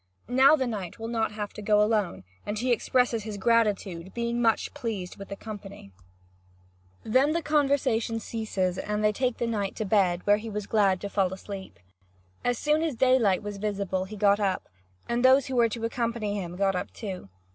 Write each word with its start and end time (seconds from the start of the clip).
Now 0.27 0.55
the 0.55 0.65
knight 0.65 0.97
will 0.97 1.07
not 1.09 1.33
have 1.33 1.53
to 1.53 1.61
go 1.61 1.79
alone, 1.79 2.23
and 2.43 2.57
he 2.57 2.71
expresses 2.71 3.21
his 3.21 3.37
gratitude, 3.37 4.15
being 4.15 4.41
much 4.41 4.73
pleased 4.73 5.17
with 5.17 5.29
the 5.29 5.35
company. 5.35 5.91
(Vv. 7.03 7.13
2199 7.13 7.13
2266.) 7.13 7.13
Then 7.13 7.31
the 7.33 7.51
conversation 7.51 8.19
ceases, 8.19 8.77
and 8.79 9.03
they 9.03 9.11
take 9.13 9.37
the 9.37 9.45
knight 9.45 9.75
to 9.75 9.85
bed, 9.85 10.25
where 10.25 10.37
he 10.37 10.49
was 10.49 10.65
glad 10.65 10.99
to 11.01 11.07
fall 11.07 11.31
asleep. 11.31 11.77
As 12.43 12.57
soon 12.57 12.81
as 12.81 12.95
daylight 12.95 13.43
was 13.43 13.57
visible 13.57 14.05
he 14.05 14.15
got 14.15 14.39
up, 14.39 14.67
and 15.07 15.23
those 15.23 15.45
who 15.45 15.55
were 15.55 15.69
to 15.69 15.85
accompany 15.85 16.33
him 16.41 16.55
got 16.55 16.75
up 16.75 16.89
too. 16.93 17.29